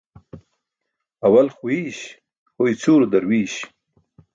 Awal 1.25 1.47
xwiiś, 1.55 1.99
ho 2.55 2.61
icʰuulo 2.73 3.05
darwiiś. 3.11 3.55